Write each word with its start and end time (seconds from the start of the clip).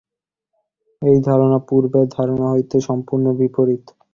এই 1.01 1.17
ধারণা 1.27 1.59
পূর্বের 1.67 2.05
ধারণা 2.15 2.47
হইতে 2.53 2.77
সম্পূর্ণ 2.87 3.25
বিপরীত। 3.39 3.85